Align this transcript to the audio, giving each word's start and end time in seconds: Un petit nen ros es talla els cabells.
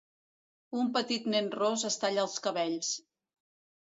Un 0.83 0.87
petit 0.95 1.29
nen 1.33 1.49
ros 1.59 1.85
es 1.93 1.99
talla 2.05 2.25
els 2.25 2.41
cabells. 2.47 2.91